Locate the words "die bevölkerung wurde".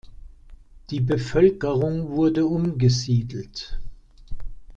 0.89-2.47